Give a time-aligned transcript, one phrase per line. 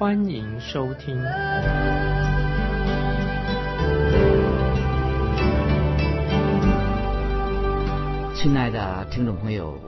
[0.00, 1.14] 欢迎收听。
[8.34, 9.78] 亲爱的听众朋友，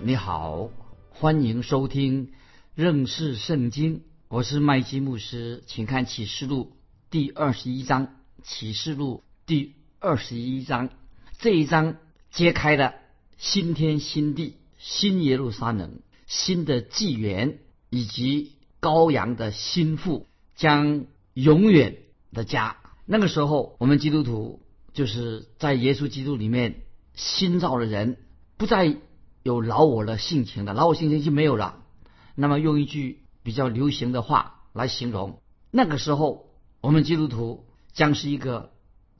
[0.00, 0.68] 你好，
[1.10, 2.32] 欢迎收听
[2.74, 4.02] 认识圣经。
[4.26, 6.72] 我是麦基牧师，请看启示录
[7.08, 8.16] 第二十一章。
[8.42, 10.90] 启示录第二十一章。
[11.38, 11.98] 这一章
[12.32, 12.94] 揭开了
[13.38, 21.96] 新天新地、新耶路撒冷、新的纪元以及羔羊的心腹将永远
[22.32, 22.76] 的家。
[23.06, 24.60] 那个时候，我们基督徒
[24.92, 26.82] 就是在耶稣基督里面
[27.14, 28.18] 新造的人，
[28.58, 28.98] 不再
[29.42, 31.82] 有老我的性情了，老我性情就没有了。
[32.34, 36.50] 那么，用一句比较流行的话来形容，那个时候
[36.82, 38.72] 我们基督徒将是一个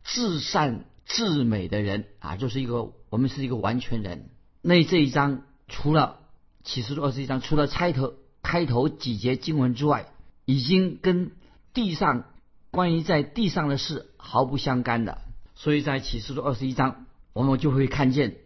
[0.05, 0.85] 至善。
[1.05, 4.31] 至美的人啊，就是一个我们是一个完全人。
[4.63, 6.21] 那这一章除了
[6.63, 10.07] 启示录二十一章，除了开头开头几节经文之外，
[10.45, 11.33] 已经跟
[11.73, 12.25] 地上
[12.71, 15.23] 关于在地上的事毫不相干的。
[15.55, 18.37] 所以在启示录二十一章，我们就会看见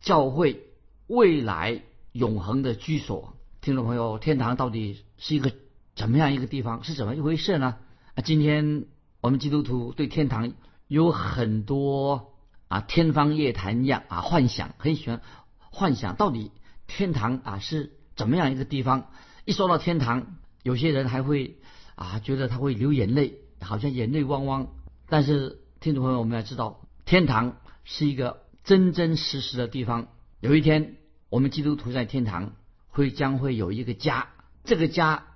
[0.00, 0.62] 教会
[1.06, 3.34] 未来永恒的居所。
[3.60, 5.52] 听众朋友，天堂到底是一个
[5.94, 6.84] 怎么样一个地方？
[6.84, 7.76] 是怎么一回事呢？
[8.14, 8.84] 啊，今天
[9.20, 10.52] 我们基督徒对天堂。
[10.88, 12.34] 有很多
[12.68, 15.20] 啊，天方夜谭一样啊，幻想很喜欢
[15.58, 16.52] 幻想，到底
[16.86, 19.10] 天堂啊是怎么样一个地方？
[19.46, 21.58] 一说到天堂，有些人还会
[21.94, 24.66] 啊觉得他会流眼泪，好像眼泪汪汪。
[25.08, 30.08] 但是听众朋友，我们要知道，天堂是一个真真实实的地方。
[30.40, 30.96] 有一天，
[31.28, 32.54] 我们基督徒在天堂
[32.88, 34.30] 会将会有一个家，
[34.64, 35.28] 这个家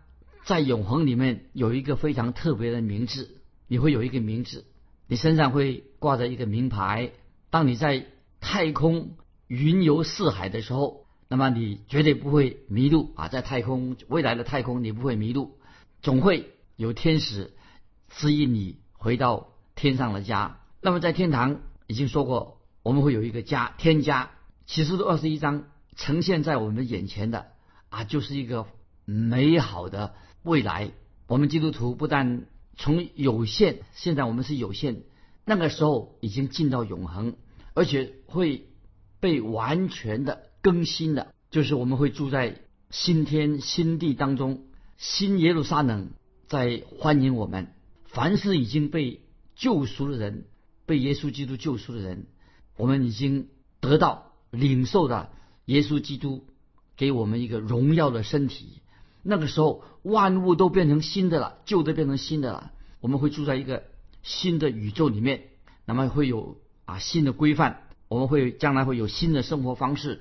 [0.45, 4.65] 在永恒里面有一个非常特别的名字，你会有一个名字。
[5.07, 7.13] 你身上会挂着一个名牌。
[7.49, 8.07] 当你在
[8.41, 9.11] 太空
[9.47, 11.00] 云游四海的时候，
[11.33, 13.29] 那么你绝对不会迷路啊！
[13.29, 15.61] 在太空，未来的太空，你不会迷路，
[16.03, 17.53] 总会有天使
[18.09, 20.59] 指引你回到天上的家。
[20.81, 24.33] 那么在天堂已经说过，我们会有一个家，天家。
[24.67, 27.47] 启示录二十一章呈现在我们眼前的
[27.91, 28.67] 啊，就是一个
[29.05, 30.91] 美好的未来。
[31.29, 35.03] 我们基督徒不但从有限，现在我们是有限，
[35.45, 37.37] 那个时候已经进到永恒，
[37.75, 38.67] 而且会
[39.21, 42.61] 被完全的更新的，就是我们会住在
[42.91, 44.65] 新天新地当中，
[44.97, 46.11] 新耶路撒冷
[46.47, 47.73] 在欢迎我们。
[48.05, 49.23] 凡是已经被
[49.55, 50.47] 救赎的人，
[50.87, 52.27] 被耶稣基督救赎的人，
[52.77, 53.49] 我们已经
[53.81, 55.31] 得到领受的
[55.67, 56.47] 耶稣基督
[56.97, 58.83] 给我们一个荣耀的身体。
[59.23, 62.73] 那个时候，万物都变成新的了，旧的变成新的了。
[63.01, 63.85] 我们会住在一个
[64.23, 65.45] 新的宇宙里面，
[65.85, 70.21] 那么会有啊新的规范，我们会将来会有新的生活方式，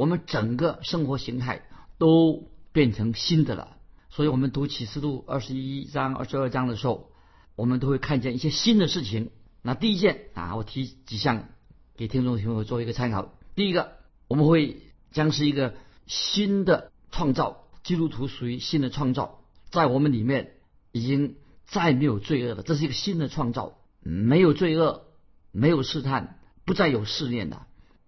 [0.00, 1.60] 我们整个生活形态
[1.98, 3.76] 都变成新的了。
[4.08, 7.10] 所以，我们读启示录二十一章、二十二章的时候，
[7.54, 9.30] 我们都会看见一些新的事情。
[9.60, 11.50] 那第一件啊，我提几项
[11.98, 13.34] 给听众朋友做一个参考。
[13.54, 13.92] 第一个，
[14.26, 14.80] 我们会
[15.10, 15.74] 将是一个
[16.06, 17.66] 新的创造。
[17.82, 20.54] 基督徒属于新的创造，在我们里面
[20.92, 21.36] 已经
[21.66, 22.62] 再没有罪恶了。
[22.62, 25.04] 这是一个新的创造，没有罪恶，
[25.52, 27.66] 没有试探，不再有试炼了。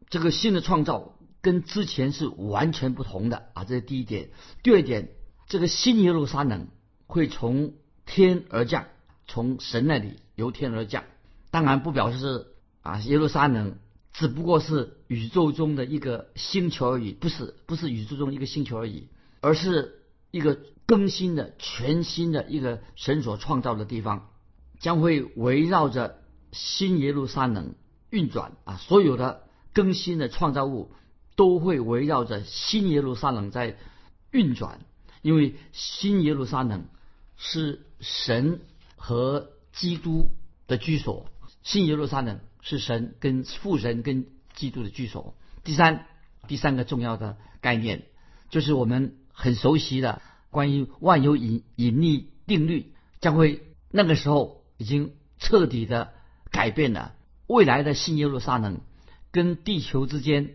[0.09, 3.65] 这个新的创造跟之前是完全不同的啊！
[3.65, 4.31] 这是第一点。
[4.63, 5.11] 第二点，
[5.49, 6.69] 这个新耶路撒冷
[7.07, 7.75] 会从
[8.07, 8.87] 天而降，
[9.27, 11.05] 从神那里由天而降。
[11.51, 12.47] 当然不表示
[12.81, 13.79] 啊，耶路撒冷
[14.13, 19.09] 只不过是宇宙中的一个星球而已，不是，不是宇宙中一个星球而已。
[19.41, 24.31] 而是一个更新的、全新的一个神所创造的地方，
[24.79, 26.21] 将会围绕着
[26.53, 27.75] 新耶路撒冷
[28.11, 28.77] 运转啊！
[28.77, 29.43] 所有的
[29.75, 30.93] 更新的创造物
[31.37, 33.77] 都会围绕着新耶路撒冷在
[34.31, 34.81] 运转，
[35.23, 36.85] 因为新耶路撒冷
[37.37, 38.61] 是神
[38.97, 40.29] 和基督
[40.67, 41.27] 的居所，
[41.63, 45.35] 新耶路撒冷是神跟父神跟基督的居所。
[45.65, 46.07] 第三，
[46.49, 48.07] 第三个重要的概念
[48.51, 49.17] 就是我们。
[49.35, 50.21] 很熟悉的
[50.51, 52.93] 关于万有引引力定律
[53.23, 56.13] 将会那个时候已经彻底的
[56.51, 57.15] 改变了
[57.47, 58.83] 未来的新耶路撒冷
[59.31, 60.51] 跟地球之间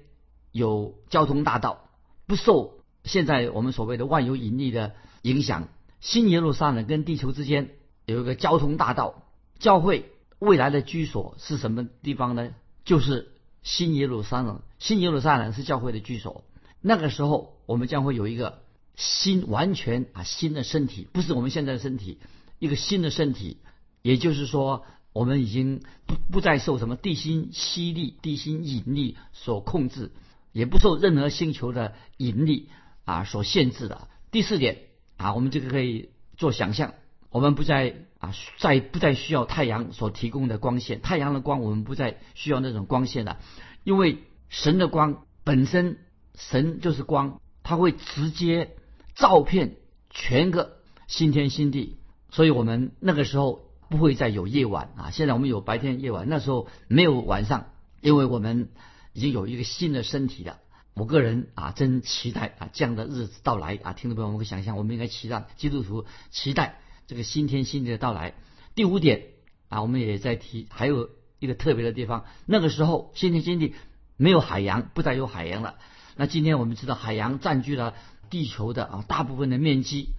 [0.57, 1.89] 有交通大道，
[2.25, 5.69] 不受现在我们所谓的万有引力的影响。
[6.01, 7.71] 新耶路撒冷跟地球之间
[8.05, 9.23] 有一个交通大道，
[9.59, 12.49] 教会未来的居所是什么地方呢？
[12.85, 13.31] 就是
[13.63, 14.61] 新耶路撒冷。
[14.79, 16.43] 新耶路撒冷是教会的居所。
[16.81, 18.61] 那个时候，我们将会有一个
[18.95, 22.19] 新、完全啊新的身体，不是我们现在的身体，
[22.59, 23.57] 一个新的身体。
[24.03, 30.11] 也就是说，我们已经不不再受什么地心吸力、地心引力所控制，
[30.57, 32.69] 也不受任何星球的引力
[33.05, 34.07] 啊所限制的。
[34.31, 34.79] 第四点
[35.17, 36.93] 啊，我们这个可以做想象，
[37.29, 43.37] 我们不再啊再不再需要太阳所提供的光线，太阳的光我们不再需要那种光线了，
[43.83, 45.99] 因为神的光本身。
[46.39, 48.75] 神就是光，它会直接
[49.15, 49.77] 照遍
[50.11, 50.77] 全个
[51.07, 51.97] 新天新地，
[52.29, 55.09] 所以我们那个时候不会再有夜晚啊。
[55.09, 57.71] 现在我们有白天夜晚，那时候没有晚上，
[58.01, 58.69] 因为我们
[59.17, 60.59] 已经有一个新的身体了。
[60.93, 63.93] 我个人啊，真期待啊这样的日子到来啊。
[63.93, 68.35] 听众朋友们，可以想象，我们应该期待基督徒期待这个新天新地的到来。
[68.75, 69.23] 第五点
[69.69, 71.09] 啊，我们也在提，还有
[71.39, 73.73] 一个特别的地方，那个时候新天新地
[74.17, 75.79] 没有海洋，不再有海洋了。
[76.15, 77.95] 那今天我们知道海洋占据了
[78.29, 80.09] 地球的啊大部分的面积。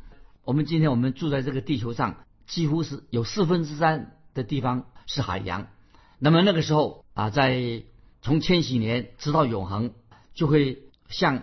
[0.43, 2.17] 我们今天我们住在这个地球上，
[2.49, 5.69] 几乎是有四分之三的地方是海洋。
[6.19, 7.85] 那么那个时候啊，在
[8.23, 9.93] 从千禧年直到永恒，
[10.35, 11.43] 就会像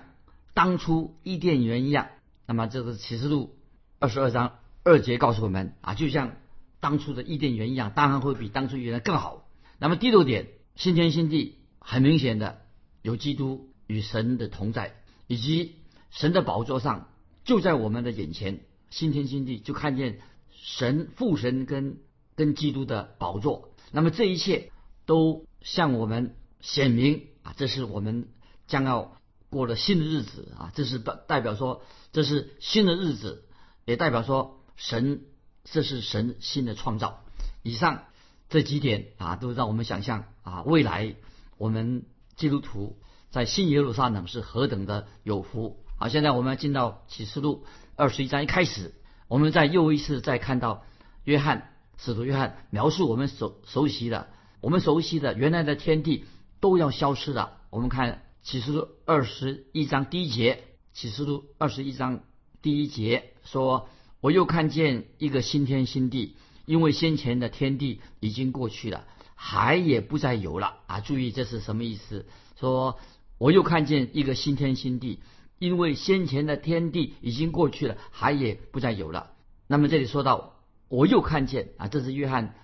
[0.54, 2.08] 当初伊甸园一样。
[2.46, 3.56] 那么这个启示录
[4.00, 6.38] 二十二章二节告诉我们啊，就像
[6.80, 9.48] 当初的伊甸园一样，当然会比当初园更好。
[9.80, 12.62] 那么第六点，新天新地，很明显的
[13.02, 13.70] 有基督。
[13.88, 14.96] 与神的同在，
[15.28, 15.76] 以及
[16.10, 17.08] 神的宝座上
[17.44, 22.00] 就在我们的眼前，新天新地就看见神父神跟
[22.36, 23.70] 跟基督的宝座。
[23.92, 24.72] 那么这一切
[25.06, 26.36] 都向我们
[26.66, 28.28] 显明啊，这是我们
[28.66, 29.22] 将要
[29.52, 33.46] 过的新的日子啊，这是代代表说这是新的日子，
[33.86, 35.22] 也代表说神
[35.64, 37.24] 这是神新的创造。
[37.62, 38.06] 以上
[38.50, 41.16] 这几点啊，都让我们想象啊，未来
[41.58, 42.04] 我们
[42.36, 42.98] 基督徒。
[43.32, 45.84] 在新耶路撒冷是何等的有福！
[45.98, 47.66] 好，现在我们进到启示录
[47.98, 48.94] 二十一章一开始，
[49.28, 50.86] 我们在又一次再看到
[51.26, 54.30] 约翰使徒约翰描述我们熟熟悉的，
[54.62, 56.24] 我们熟悉的原来的天地
[56.66, 57.60] 都要消失了。
[57.70, 60.64] 我们看启示录二十一章第一节，
[60.94, 62.22] 启示录二十一章
[62.64, 63.88] 第一节说
[64.20, 66.36] ：“我又看见一个新天新地，
[66.66, 72.26] 因为先前的天地已经过去了，海也不再有了。”啊，注意这是什么意思？
[72.60, 72.98] 说。
[73.38, 75.20] 我又看见一个新天新地，
[75.60, 79.34] 因为先前的天地已经过去了，海也不再有了。
[79.68, 80.56] 那么这里说到
[80.88, 82.56] 我又看见啊，这是约翰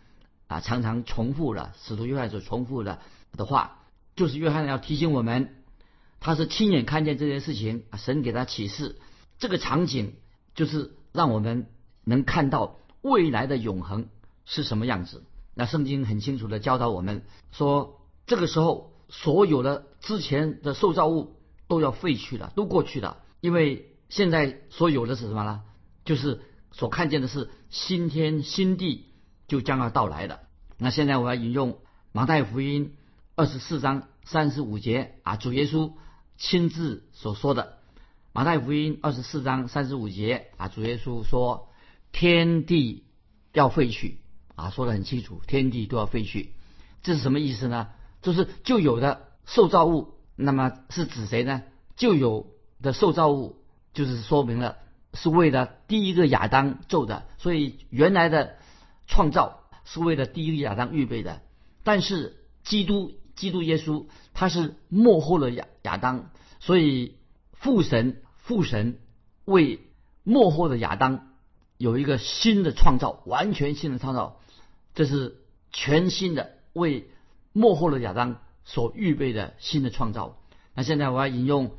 [0.47, 2.99] 啊常常重复了使徒约翰所重复的
[3.35, 3.80] 的话，
[4.21, 5.55] 就是约翰要提醒我们，
[6.19, 8.99] 他是亲眼看见这件事情，神给他启示，
[9.39, 10.13] 这个场景
[10.53, 11.65] 就是让我们
[12.03, 14.09] 能看到未来的永恒
[14.45, 15.23] 是什么样子。
[15.55, 18.91] 那圣经很清楚的教导我们说，这个时候。
[19.13, 21.35] 所有的之前的受造物
[21.67, 25.63] 都要废去了，都过去了，因为现在所有的是什么呢？
[26.05, 26.39] 就是
[26.71, 29.07] 所看见的是新天新地
[29.49, 30.39] 就将要到来了。
[30.77, 31.79] 那现在我要引用
[32.13, 32.95] 马太福音
[33.35, 35.93] 二十四章三十五节啊，主耶稣
[36.37, 37.77] 亲自所说的。
[38.33, 41.69] 马太福音二十四章三十五节啊，主耶稣说
[42.13, 43.03] ：“天地
[43.51, 44.21] 要废去
[44.55, 46.53] 啊，说的很清楚，天地都要废去。”
[47.03, 47.89] 这是什么意思呢？
[48.21, 51.63] 就是旧有的受造物，那么是指谁呢？
[51.97, 52.47] 旧有
[52.81, 53.57] 的受造物
[53.93, 54.77] 就是说明了
[55.13, 58.55] 是为了第一个亚当做的，所以原来的
[59.07, 61.41] 创造是为了第一个亚当预备的。
[61.83, 66.29] 但是基督，基督耶稣他是幕后的亚亚当，
[66.59, 67.15] 所以
[67.51, 68.99] 父神父神
[69.45, 69.79] 为
[70.23, 71.33] 幕后的亚当
[71.77, 74.39] 有一个新的创造，完全新的创造，
[74.95, 77.09] 这是全新的为。
[77.53, 80.37] 幕后的亚当所预备的新的创造。
[80.73, 81.71] 那现在我要引用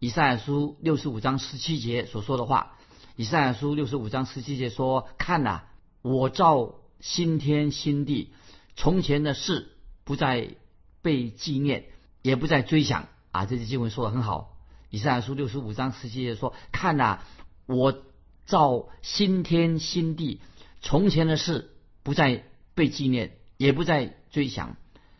[0.00, 2.76] 以赛亚书六十五章十七节所说的话。
[3.14, 5.62] 以赛亚书六十五章十七节说：“看呐，
[6.02, 8.32] 我造新天新地，
[8.74, 9.68] 从前的事
[10.02, 10.56] 不再
[11.02, 11.84] 被纪念，
[12.22, 14.56] 也不再追想。”啊，这些经文说的很好。
[14.90, 17.20] 以赛亚书六十五章十七节说：“看呐，
[17.66, 18.02] 我
[18.44, 20.40] 造新天新地，
[20.80, 21.70] 从前的事
[22.02, 24.76] 不再被纪念，也不再追想。”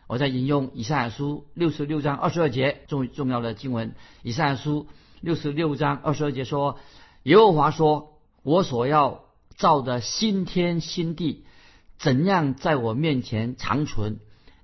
[0.07, 3.95] 我在引用以赛亚书六十六章二十二节重重要的经文。
[4.23, 4.87] 以赛亚书
[5.21, 6.79] 六十六章二十二节说
[7.23, 9.23] ：“耶和华说，我所要
[9.55, 11.45] 造的新天新地，
[11.97, 14.19] 怎样在我面前长存？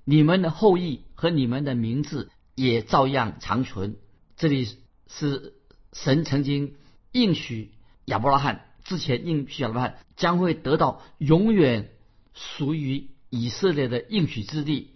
[0.09, 3.97] 你们的后裔和你们的名字也照样长存。”
[4.37, 4.65] 这里
[5.07, 5.53] 是
[5.91, 6.75] 神曾经
[7.11, 7.73] 应许
[8.05, 11.89] 亚伯拉罕之前应许亚伯拉罕将会得到永远
[12.33, 14.91] 属于以色列的应许之地，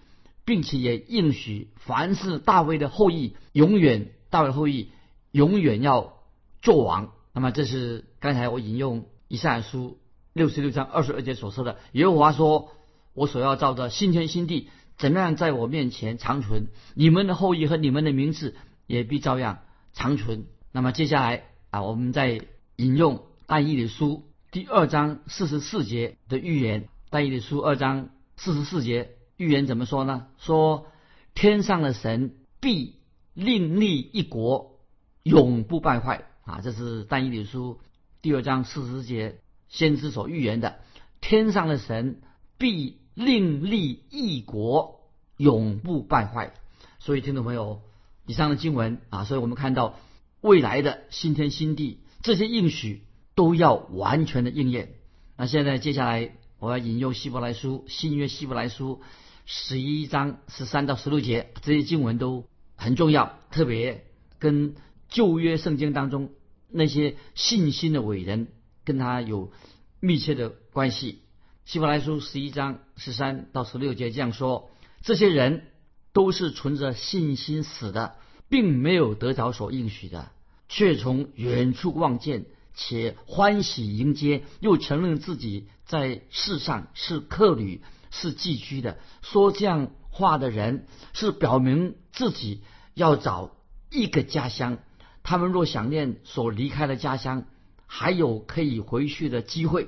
[0.45, 4.91] 并且也应许凡是大卫的后裔，永远大卫后裔
[5.31, 6.19] 永远要
[6.61, 7.11] 做王。
[7.33, 9.99] 那么这是刚才我引用以赛亚书
[10.31, 12.71] 六十六章二十二节所说的，耶和华说
[13.13, 14.69] ：“我所要造的新天新地，
[15.01, 16.67] 怎么样在我面前长存？
[16.93, 18.55] 你们的后裔和你们的名字
[18.85, 22.39] 也必照样长存。”那么接下来啊，我们再
[22.75, 26.87] 引用但以理书第二章四十四节的预言。
[27.09, 30.27] 但以理书二章四十四节预言怎么说呢？
[30.37, 30.85] 说
[31.33, 32.97] 天上的神必
[33.33, 34.77] 另立一国，
[35.23, 36.61] 永不败坏啊！
[36.61, 37.79] 这是但以理书
[38.21, 40.75] 第二章四十节先知所预言的。
[41.21, 42.21] 天上的神
[42.59, 45.01] 必另立一国，
[45.37, 46.53] 永不败坏。
[46.99, 47.81] 所以听众朋友，
[48.25, 49.95] 以上的经文啊，所以我们看到。
[50.41, 53.03] 未来的新天新地，这些应许
[53.35, 54.93] 都要完全的应验。
[55.37, 59.01] 那现在接下来我要引用希伯来书新约希伯来书
[59.45, 64.07] 十一章十三到十六节，这些经文都很重要，特别
[64.39, 64.73] 跟
[65.09, 66.31] 旧约圣经当中
[66.71, 68.47] 那些信心的伟人
[68.83, 69.51] 跟他有
[69.99, 71.19] 密切的关系。
[71.65, 75.67] 希伯来书十一章十三到十六节这样说：这些人
[76.13, 78.15] 都是存着信心死的。
[78.49, 80.29] 并没有得着所应许的，
[80.67, 88.99] 却从远处望见，且欢喜迎接，又承认自己在世上是客旅，是寄居的。
[89.21, 92.61] 说这样话的人，是表明自己
[92.93, 93.55] 要找
[93.89, 94.79] 一个家乡。
[95.23, 97.45] 他们若想念所离开的家乡，
[97.85, 99.87] 还有可以回去的机会，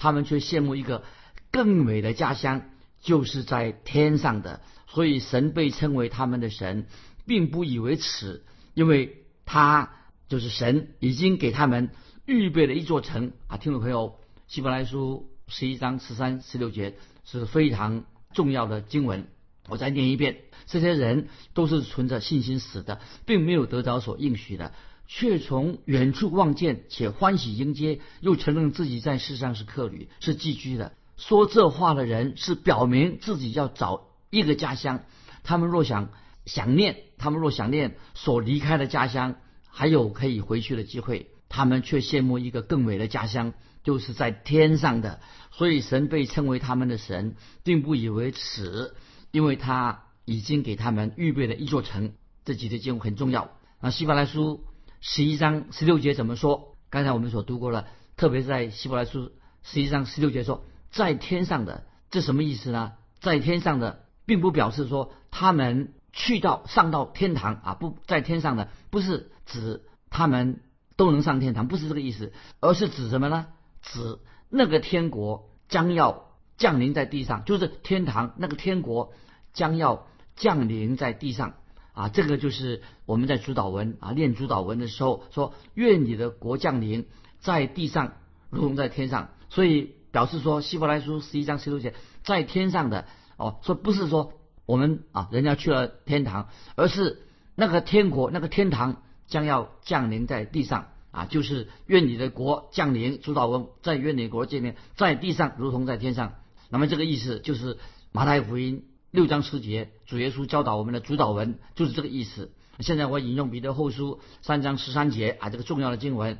[0.00, 1.04] 他们却羡慕一个
[1.52, 2.62] 更美的家乡，
[3.00, 4.60] 就是在天上的。
[4.88, 6.86] 所以神被称为他们的神。
[7.26, 8.42] 并不以为耻，
[8.74, 9.92] 因为他
[10.28, 11.90] 就是神，已经给他们
[12.26, 13.56] 预备了一座城啊！
[13.56, 19.28] 听众朋友，希伯来书十一章十三、十六节是非常重要的经文，
[19.68, 24.72] 我再念一遍：这些人都是存着信心死的，并没有得着所应许的，
[25.12, 30.92] 却从远处望见，且欢喜迎接，又承认自己在世上是客旅，是寄居的。
[31.16, 35.04] 说这话的人是表明自己要找一个家乡。
[35.42, 36.10] 他们若想。
[36.46, 39.36] 想念他们若想念所离开的家乡，
[39.68, 43.52] 还有可以回去的机会，他们却羡慕一个更美的家乡，
[43.84, 45.20] 就是在天上的。
[45.52, 48.94] 所以神被称为他们的神，并不以为耻，
[49.30, 52.14] 因为他已经给他们预备了一座城。
[52.44, 53.50] 这几节经文很重要。
[53.80, 54.64] 那希伯来书
[55.00, 56.76] 十一章十六节怎么说？
[56.88, 62.92] 刚才我们所读过了，特别是在希伯来书十一章十六节说，在天上的，这什么意思呢？
[63.20, 65.92] 在天上的，并不表示说他们。
[66.12, 70.60] 去到上到天堂啊，不在天上的，不是指他们
[70.96, 73.46] 都能上天堂，不是这个意思，而是指什么呢？
[73.80, 79.12] 指那个天国将要降临在地上，就是天堂那个天国
[79.52, 81.54] 将要降临在地上
[82.00, 82.08] 啊。
[82.08, 87.06] 这个就是我们在主导文啊念主导文的时候说，愿你的国降临
[87.38, 88.14] 在地上，
[88.50, 89.30] 如同在天上。
[89.48, 94.32] 所以表示说，希伯来书十一章十六节，在天上的哦，说不是说。
[94.66, 97.22] 我们啊，人家去了天堂，而是
[97.56, 103.20] 那个天国、那个天堂将要降临在地上啊，就是愿你的国降临。
[103.20, 106.34] 主导文在愿你国见面，在地上如同在天上。
[106.68, 107.78] 那么这个意思就是
[108.12, 112.52] 马太福音六章十节，主耶稣教导我们的主导文就是这个意思。
[112.78, 116.38] 现在我引用彼得后书三章十三节啊，这个重要的经文，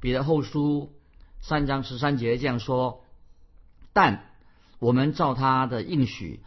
[0.00, 0.92] 彼得后书
[1.40, 3.04] 三章十三节这样说：
[3.92, 4.30] 但
[4.78, 6.40] 我们照他的应许。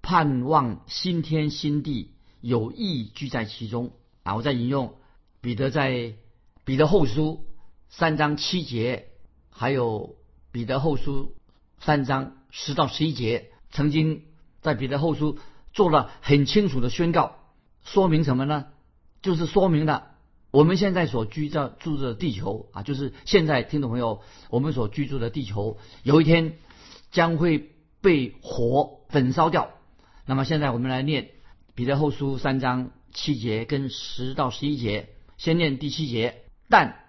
[0.00, 4.36] 盼望新天新地有意居在其中啊！
[4.36, 4.94] 我再引用
[5.42, 6.14] 彼得在
[6.64, 7.44] 彼得后书
[7.90, 9.08] 三章七节，
[9.50, 10.16] 还有
[10.50, 11.34] 彼得后书
[11.78, 14.22] 三章十到十一节，曾经
[14.60, 15.38] 在彼得后书
[15.72, 17.36] 做了很清楚的宣告，
[17.84, 18.66] 说明什么呢？
[19.22, 20.12] 就是说明了
[20.50, 26.56] 我们现在所居在住的地球啊，就是现在听众朋友，我们所居住的地球，有一天
[27.10, 29.70] 将会被火焚烧掉。
[30.24, 31.30] 那么现在我们来念
[31.74, 36.42] 彼得后书三章七节跟十到十一节，先念第七节。
[36.68, 37.00] 但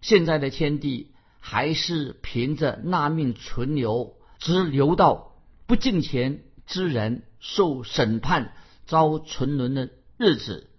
[0.00, 5.32] 现在的天地还是凭着纳命存留，只留到
[5.66, 8.52] 不敬虔之人受审判
[8.86, 10.70] 遭沉沦的日子，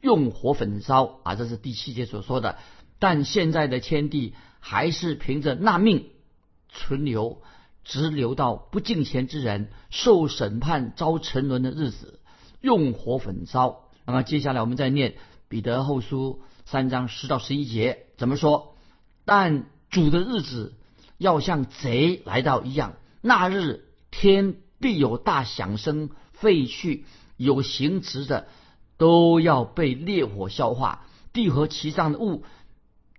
[0.00, 1.34] 用火焚烧啊！
[1.34, 2.58] 这是第七节所说的。
[2.98, 6.10] 但现在的天地还是凭着纳命
[6.68, 7.42] 存留。
[7.86, 12.18] 直流到不敬虔之人受审判遭沉沦的日子，
[12.62, 13.90] 用火焚烧。
[14.06, 15.16] 那么接下来我们再念
[15.50, 18.74] 彼得后书三章十到十一节，怎么说？
[19.26, 20.72] 但主的日子
[21.18, 22.94] 要像贼来到一样。
[23.20, 27.04] 那日天必有大响声废去，
[27.36, 28.48] 有形质的
[28.96, 32.44] 都要被烈火消化，地和其上的物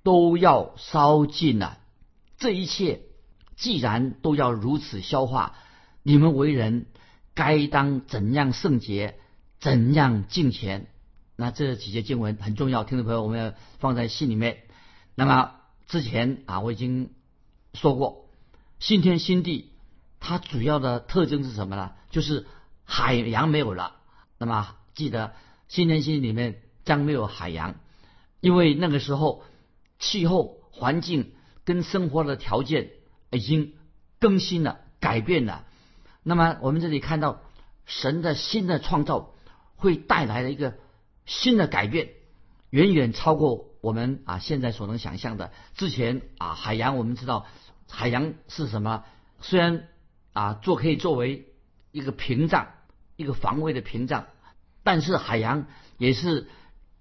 [0.04, 1.80] 都要烧尽了。
[2.38, 3.02] 这一切
[3.56, 5.56] 既然都要如此消化，
[6.04, 6.86] 你们为人
[7.34, 9.18] 该当怎样圣洁，
[9.60, 10.88] 怎样敬虔？
[11.38, 14.60] 那这几节经文很重要，听众朋友，我们要放在心里面。
[15.16, 15.52] 那么
[15.88, 17.12] 之前啊，我已经
[17.74, 18.30] 说过，
[18.80, 19.72] 新天新地，
[20.28, 21.92] 它主要的特征是什么呢？
[22.10, 22.48] 就是
[22.84, 23.98] 海洋没有了。
[24.40, 25.34] 那么记得
[25.68, 27.76] 新天新里面将没有海洋，
[28.40, 29.44] 因为那个时候
[30.00, 32.90] 气候环境跟生活的条件
[33.30, 33.76] 已经
[34.20, 35.64] 更新了、改变了。
[36.24, 37.42] 那么我们这里看到
[37.86, 39.36] 神的新的创造
[39.76, 40.74] 会带来了一个
[41.28, 42.10] 新的改变，
[42.72, 43.68] 远远超过。
[43.82, 47.46] 我们啊，现在所能想象的，之前啊，海洋我们知道，
[47.88, 49.04] 海洋是什么？
[49.42, 49.88] 虽然
[50.36, 51.48] 啊，做可以作为
[51.92, 52.68] 一个屏障，
[53.16, 54.28] 一个防卫的屏障，
[54.84, 55.66] 但是海洋
[55.98, 56.48] 也是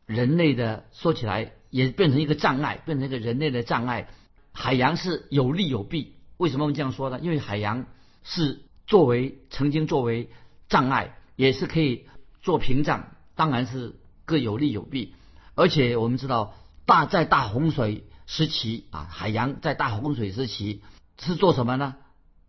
[0.06, 4.08] 人类的，说起来也变成一个障碍，变成一个人类的障碍。
[4.52, 7.20] 海洋是有利有弊，为什么我们这样说呢？
[7.20, 7.86] 因为海洋
[8.22, 10.30] 是作为曾经作为
[10.68, 12.06] 障碍，也是可以
[12.40, 15.14] 做屏障，当然是各有利有弊。
[15.54, 16.54] 而且我们知道。
[16.86, 20.82] 大在大洪水时期啊，海洋在大洪水时期
[21.18, 21.96] 是做什么呢？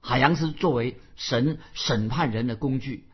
[0.05, 3.05] 海洋是作为神审判人的工具。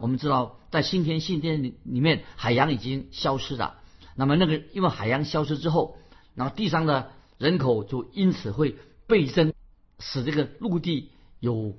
[0.00, 3.76] 我们知道，在新天新天里里面，海洋已经消失了。
[4.16, 5.96] 那么那个因为海洋消失之后，
[6.34, 8.74] 然后地上的人口就因此会
[9.06, 9.52] 倍增，
[10.00, 11.76] 使这个陆地有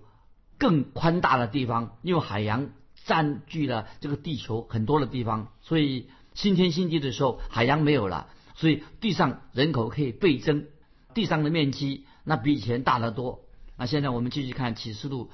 [0.57, 1.97] 更宽大的地方。
[2.01, 2.69] 因为海洋
[3.03, 8.29] 占据了这个地球很多的地方，所以新天新地的时候，海洋没有了。
[8.55, 10.67] 所以地上人口可以倍增，
[11.13, 13.41] 地上的面积那比以前大得多。
[13.81, 15.31] 那现在我们继续看启示录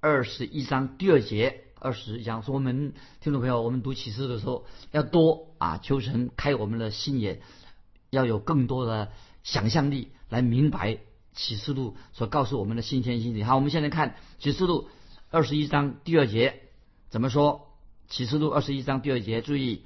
[0.00, 7.40] 二十一章第二节，二十一章说我们听众朋友，我们读启示的时候要多啊，求神开我们的心眼，
[8.10, 9.12] 要有更多的
[9.44, 10.98] 想象力来明白
[11.34, 13.44] 启示录所告诉我们的新天新地。
[13.44, 14.88] 好，我们现在看启示录
[15.30, 16.62] 二十一章第二节
[17.10, 17.68] 怎么说？
[18.08, 19.84] 启示录二十一章第二节，注意，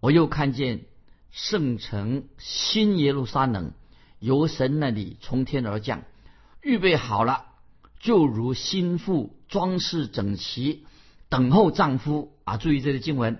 [0.00, 0.86] 我又看见。
[1.30, 3.72] 圣城新耶路撒冷
[4.18, 6.02] 由神那里从天而降，
[6.64, 7.44] 预备好了，
[8.00, 10.86] 就如心腹装饰整齐，
[11.28, 12.56] 等候丈夫啊！
[12.56, 13.38] 注意这个经文，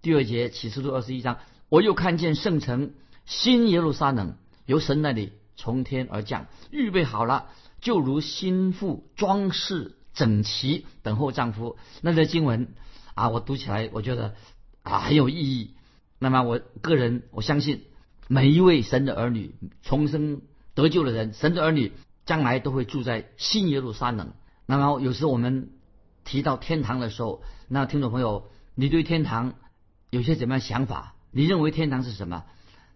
[0.00, 2.94] 第二节启示录二十一章，我又看见圣城
[3.26, 7.48] 新耶路撒冷由神那里从天而降，预备好了，
[7.82, 11.76] 就如心腹装饰整齐，等候丈夫。
[12.00, 12.74] 那这经文
[13.14, 14.34] 啊，我读起来我觉得
[14.82, 15.74] 啊很有意义。
[16.18, 17.84] 那么我个人我相信，
[18.26, 20.40] 每一位神的儿女重生
[20.74, 21.92] 得救的人，神的儿女
[22.26, 24.32] 将来都会住在新耶路撒冷。
[24.66, 25.70] 那么有时我们
[26.24, 29.54] 提到天堂的时候，那听众朋友，你对天堂
[30.10, 31.14] 有些怎么样想法？
[31.30, 32.44] 你认为天堂是什么？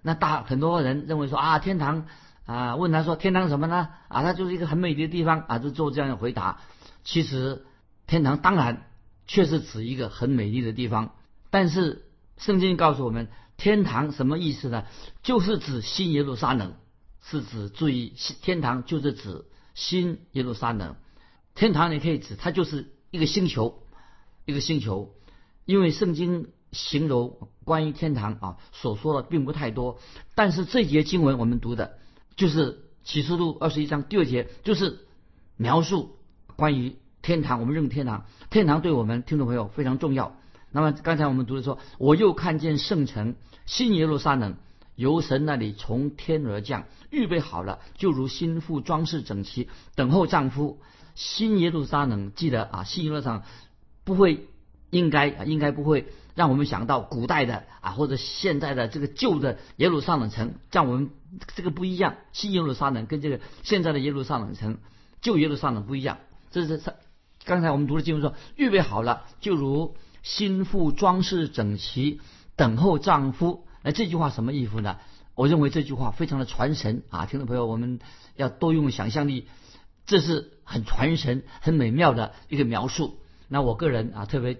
[0.02, 2.06] 那大很多人认为说啊，天堂
[2.46, 3.88] 啊，问他说天堂什么呢？
[4.08, 6.60] 啊，它就是一个很美丽的地方啊，就做这样的回答。
[7.04, 7.64] 其实
[8.06, 8.86] 天堂当然
[9.26, 11.14] 确实指一个很美丽的地方，
[11.50, 12.04] 但是。
[12.40, 14.84] 圣经告诉我们，天堂什么意思呢？
[15.24, 16.74] 就是指新耶路撒冷，
[17.30, 20.96] 是指注意，天堂就是指新耶路撒冷。
[21.54, 23.82] 天堂你可以指它就是一个星球，
[24.46, 25.14] 一个星球。
[25.64, 29.98] 因为圣经形容关于天堂啊所说的并不太多，
[30.34, 31.98] 但是这节经文我们读的
[32.36, 35.06] 就是启示录二十一章第二节，就是
[35.58, 36.16] 描述
[36.56, 37.60] 关于天堂。
[37.60, 40.34] 我们认为天堂，天堂对我们听众朋友非常重要。
[40.70, 43.34] 那么刚才我们读的说，我又看见圣城
[43.66, 44.56] 新耶路撒冷
[44.98, 50.80] 由神那里从天而降，预备好了，就如新妇装饰整齐，等候丈夫。
[51.14, 53.42] 新耶路撒冷，记得啊，新耶路撒冷
[54.02, 54.48] 不会
[54.90, 61.11] 应该，应该不会让我们想到古代的啊，或者现在的这个旧的耶路撒冷城，像我们
[61.54, 62.16] 这个不一样。
[62.32, 64.78] 新耶路撒冷跟这个现在的耶路撒冷城、
[65.22, 66.18] 旧耶路撒冷不一样。
[66.50, 66.82] 这是
[67.44, 69.94] 刚才我们读的经文说，预备好了，就如。
[70.20, 72.20] 心腹装饰整齐，
[72.56, 73.67] 等候丈夫。
[73.82, 74.98] 那这句话什么意思呢？
[75.34, 77.26] 我认为这句话非常的传神啊！
[77.26, 78.00] 听众朋友，我们
[78.34, 79.46] 要多用想象力，
[80.04, 83.20] 这是很传神、很美妙的一个描述。
[83.46, 84.58] 那我个人啊，特别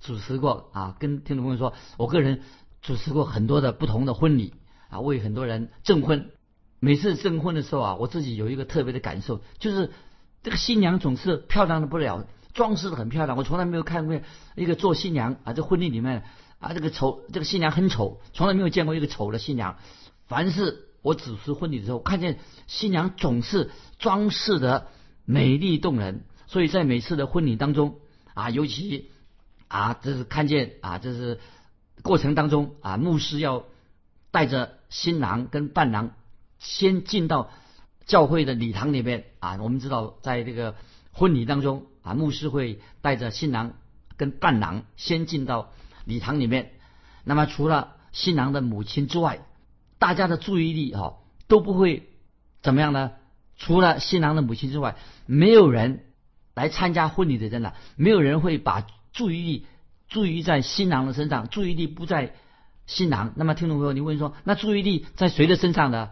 [0.00, 2.40] 主持过啊，跟听众朋友说，我个人
[2.80, 4.54] 主持过很多的不同的婚礼
[4.88, 6.30] 啊，为很多人证婚。
[6.80, 9.92] 每次证婚的时候啊，我自己有一个特别的感受，就是
[10.42, 12.26] 这个新娘总是漂亮的不了。
[12.54, 14.20] 装饰的很漂亮，我从来没有看过
[14.54, 16.22] 一个做新娘啊，这婚礼里面
[16.64, 19.76] 啊，这个丑，这个新娘很丑，从来没有见过一个丑的新娘。
[20.28, 24.86] 凡是我主持婚礼的时候，看见新娘总是装饰的
[25.26, 27.98] 美丽动人，所以在每次的婚礼当中
[28.32, 29.10] 啊，尤其
[29.68, 31.38] 啊，这是看见啊，这是
[32.02, 33.64] 过程当中啊，牧师要
[34.30, 36.12] 带着新郎跟伴郎
[36.58, 37.50] 先进到
[38.06, 39.58] 教会的礼堂里面啊。
[39.60, 40.76] 我们知道，在这个
[41.12, 43.74] 婚礼当中啊，牧师会带着新郎
[44.16, 45.70] 跟伴郎先进到
[46.04, 46.72] 礼堂里面。
[47.24, 49.40] 那么除了新郎的母亲之外，
[49.98, 52.10] 大家的注意力哈都不会
[52.62, 53.12] 怎么样呢？
[53.56, 56.04] 除了新郎的母亲之外，没有人
[56.54, 59.66] 来参加婚礼的人了，没有人会把注意力
[60.08, 62.34] 注意在新郎的身上，注意力不在
[62.86, 63.32] 新郎。
[63.36, 66.10] 那么听众朋友，你问说，那注意力在谁的身上呢？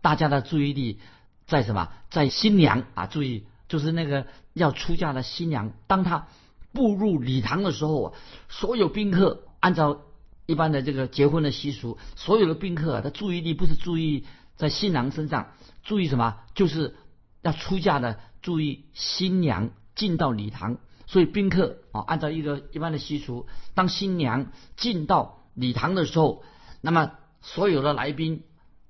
[0.00, 1.00] 大家的注意力
[1.46, 1.90] 在什么？
[2.10, 3.06] 在新娘啊！
[3.06, 6.28] 注意，就是那个要出嫁的新娘，当她
[6.74, 8.12] 步入礼堂的时候啊，
[8.50, 10.02] 所有宾客按照。
[10.46, 16.36] 一般的这个结婚的习俗，所有的宾客啊他注意力不是注意在新郎身上，注意什么？
[16.54, 16.96] 就是
[17.40, 20.76] 要出嫁的，注意新娘进到礼堂。
[21.06, 26.44] 所以宾客啊，按照一个一般的习俗，当新娘进到礼堂的时候，
[26.82, 28.42] 那么所有的来宾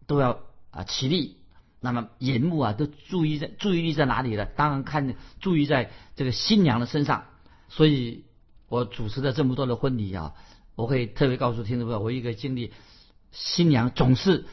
[0.08, 0.40] 都要
[0.72, 1.36] 啊起立，
[1.78, 4.44] 那么眼目啊都注意在注意力在哪里呢？
[4.44, 7.26] 当然看注意在这个新娘的身上。
[7.74, 8.24] 所以
[8.68, 10.34] 我主持了这么多的婚礼啊。
[10.76, 12.72] 我会特别告诉听众朋友，我一个经历，
[13.30, 14.44] 新娘总是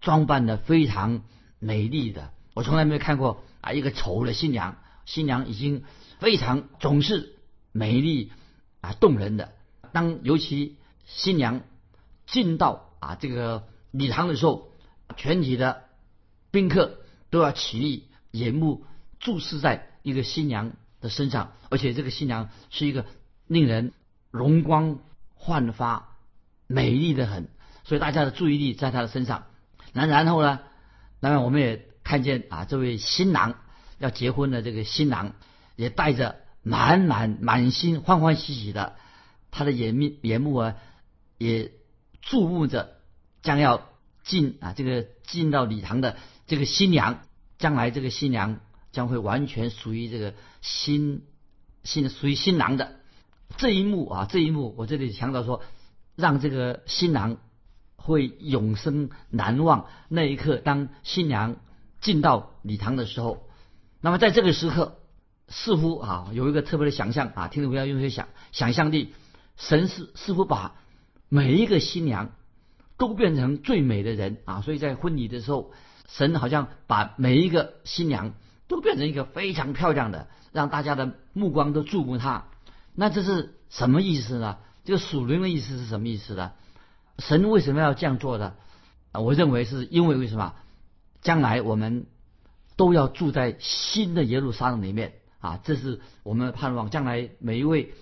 [0.00, 1.24] 装扮的非常
[1.58, 5.82] 美丽的，我从来没有看过啊一个丑的新娘，新娘已经
[6.20, 7.34] 非常总是
[7.72, 8.30] 美丽
[8.82, 9.52] 啊动人的。
[9.92, 11.62] 当尤其新娘
[12.24, 14.70] 进到啊这个礼堂的时候，
[15.16, 15.82] 全体的
[16.52, 18.84] 宾客都要起立，眼目
[19.18, 20.72] 注视在一个新娘
[21.04, 23.04] 的身上，而且这个新娘是一个
[23.46, 23.92] 令人
[24.32, 24.98] 容光。
[25.36, 26.16] 焕发，
[26.66, 27.48] 美丽的很，
[27.84, 29.44] 所以大家的注意力在她的身上。
[29.92, 30.60] 那然后呢？
[31.20, 33.56] 那么我们也看见啊，这位新郎
[33.98, 35.34] 要结婚的这个新郎，
[35.76, 38.96] 也带着满满满心欢欢喜喜的，
[39.50, 40.76] 他的眼目眼目啊，
[41.36, 41.72] 也
[42.22, 42.96] 注目着
[43.42, 43.86] 将要
[44.22, 47.18] 进啊这个进到礼堂的这个新娘。
[47.58, 48.60] 将来这个新娘
[48.94, 51.24] 将会完全属于这个新
[51.82, 53.00] 新属于新郎的。
[53.58, 55.60] 这一幕啊，这一幕，我这里强调说，
[56.16, 57.36] 让这个新郎
[57.96, 59.86] 会永生难忘。
[60.08, 61.56] 那一刻，当新娘
[62.00, 63.46] 进到礼堂的时候，
[64.00, 64.98] 那么在这个时刻，
[65.48, 69.12] 似乎啊有一个特别的想象啊，听众不要用些想想象力，
[69.56, 70.76] 神是似乎把
[71.28, 72.32] 每一个新娘
[72.96, 75.72] 都变成最美的人啊，所以在婚礼的时候，
[76.08, 78.34] 神好像把每一个新娘
[78.68, 82.46] 都变成一个非常漂亮的，让大家的目光都注目他。
[82.94, 84.58] 那这是什么意思呢？
[84.84, 86.52] 这个属灵的意思是什么意思呢？
[87.18, 88.56] 神为什么要这样做的？
[89.12, 90.54] 啊，我认为是因为为什么？
[91.22, 92.06] 将来我们
[92.76, 95.60] 都要住在新的耶路撒冷里面啊！
[95.64, 97.94] 这是我们盼望，将来每一位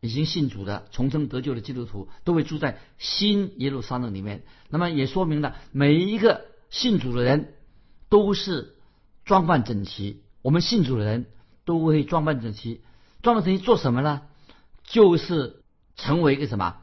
[0.00, 4.44] 已经信主的、重生得救的基督徒都会住在新耶路撒冷里面。
[4.70, 7.54] 那么也说明了每一个信主的人
[8.08, 8.73] 都是
[9.24, 10.22] 装扮整齐。
[10.42, 11.26] 我们信主的人
[11.64, 12.82] 都会装扮整齐。
[13.22, 14.22] 装扮整齐做什么呢？
[14.82, 15.62] 就是
[15.96, 16.76] 成为一个什么？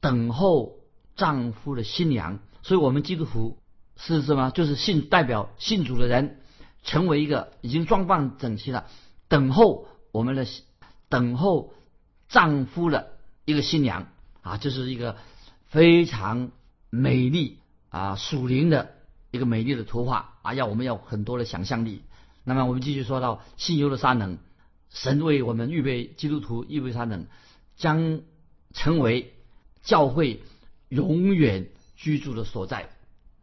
[0.00, 0.78] 等候
[1.14, 2.40] 丈夫的新娘。
[2.62, 3.58] 所以，我们基督徒
[3.96, 4.50] 是什么？
[4.50, 6.40] 就是信代表信主的人，
[6.82, 8.86] 成为一个已经装扮整齐了，
[9.28, 10.46] 等候我们的
[11.08, 11.72] 等候
[12.28, 13.12] 丈夫的
[13.44, 14.08] 一个新娘
[14.42, 14.58] 啊！
[14.58, 15.16] 这是一个
[15.66, 16.50] 非常
[16.90, 18.95] 美丽啊属灵的
[19.36, 20.54] 一个美丽的图画啊！
[20.54, 22.02] 要我们要很多的想象力。
[22.42, 24.38] 那么，我们继续说到信优的沙能。
[24.88, 27.26] 神为我们预备基督徒，预备三能
[27.76, 28.22] 将
[28.72, 29.34] 成为
[29.82, 30.42] 教会
[30.88, 32.88] 永远居住的所在。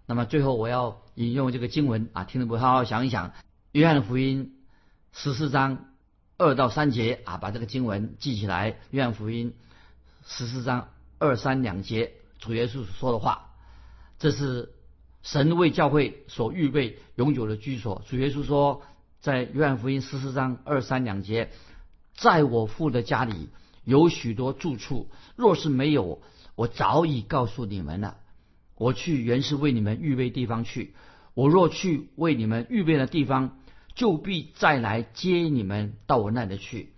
[0.08, 3.34] 那么最后我要引用这个经文啊，听众朋友好好想一想，
[3.72, 4.56] 约翰福音
[5.12, 5.86] 十四章
[6.38, 8.80] 二到三节啊，把这个经文记起来。
[8.90, 9.54] 约翰福音
[10.26, 10.88] 十四章
[11.20, 13.52] 二三两节，主耶稣说的话，
[14.18, 14.74] 这是
[15.24, 18.04] 神为教会所预备永久的居所。
[18.08, 18.84] 主耶稣说。
[19.24, 21.50] 在约翰福音十四章二三两节，
[22.14, 23.48] 在我父的家里
[23.86, 26.22] 有许多住处，若是没有，
[26.56, 28.18] 我早已告诉你们了。
[28.76, 30.94] 我去原是为你们预备地方去。
[31.36, 33.58] 我若去为你们预备的地方，
[33.96, 36.90] 就必再来接你们到我那里去。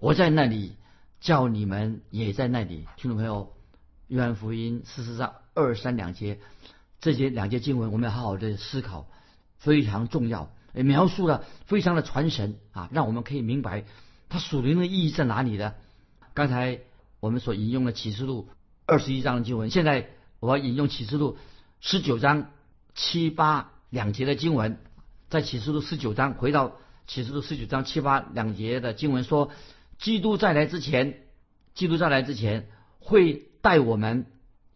[0.00, 0.72] 我在那里，
[1.20, 2.88] 叫你们也在那里。
[2.96, 3.52] 听众朋友，
[4.08, 6.40] 约翰福音十四章二三两节，
[7.00, 9.08] 这些两节经文，我们要好好的思考，
[9.58, 10.52] 非常重要。
[10.74, 13.84] 也描述了非常的传神啊，让我们可以明白
[14.28, 15.74] 它属灵的意义在哪里呢？
[16.34, 16.80] 刚才
[17.18, 18.48] 我们所引用的启示录
[18.86, 21.36] 二十一章的经文，现在我要引用启示录
[21.80, 22.50] 十九章
[22.94, 24.78] 七八两节的经文，
[25.30, 29.50] 在启示录十九章，回到启示录十九章七八两节的经文说，
[29.98, 31.22] 基督再来之前，
[31.74, 32.68] 基督再来之前
[33.00, 34.26] 会带我们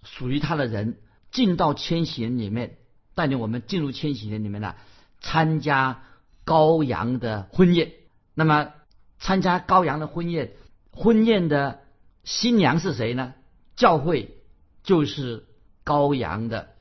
[0.03, 0.97] 属于他的人
[1.33, 2.77] 进到千禧年里面，
[3.17, 4.77] 带领我们进入千禧年里面呢，
[5.21, 6.05] 参加
[6.47, 7.93] 羔羊的婚宴。
[8.35, 8.73] 那么
[9.19, 10.53] 参加羔羊的婚宴，
[10.93, 11.81] 婚宴的
[12.23, 13.35] 新娘是谁呢？
[13.75, 14.37] 教会
[14.85, 15.47] 就是
[15.85, 16.75] 羔羊的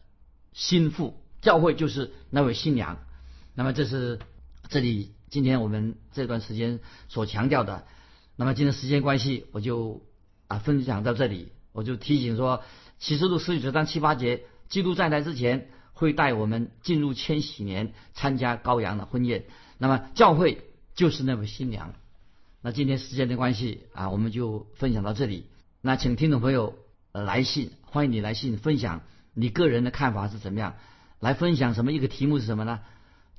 [0.54, 3.00] 心腹，教会就是那位新娘。
[3.56, 4.20] 那么这是
[4.70, 7.86] 这里今天我们这段时间所强调的。
[8.36, 10.02] 那么今天时间关系，我就
[10.48, 11.52] 啊分享到这里。
[11.74, 12.64] 我就提醒说，
[13.02, 19.46] 启示录十九章七八节，基督再来之前会带我们进入千禧年，参加羔羊的婚宴。
[19.80, 21.96] 那么教会就是那位新娘。
[22.62, 25.48] 那今天时间的关系啊，我们就分享到这里。
[25.82, 26.78] 那请听众朋友
[27.12, 29.02] 来信，欢迎你来信分享
[29.34, 30.76] 你个人的看法是怎么样，
[31.20, 32.82] 来分享什么一个题目是什么呢？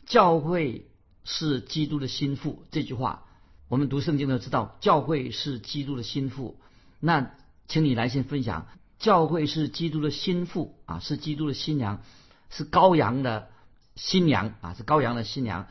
[0.07, 0.89] 教会
[1.23, 3.27] 是基督的心腹这句话，
[3.69, 6.59] 我们读圣经都知道，教会是基督的心腹。
[6.99, 7.31] 那
[7.69, 8.67] 请你来信分享，
[9.03, 12.01] 教会是基督的心腹啊，是基督的新娘，
[12.49, 13.49] 是羔羊的
[13.97, 15.67] 新娘啊，是羔羊的新娘。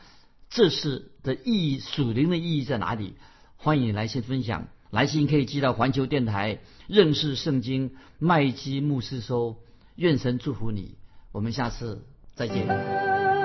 [0.50, 3.14] 这是的意义，属灵的意义在哪里？
[3.56, 4.68] 欢迎来信分享。
[4.90, 9.56] 来信可以寄到环球电台认识圣经麦基牧师收。
[9.96, 10.96] 愿神祝福你，
[11.32, 13.41] 我们下次再见。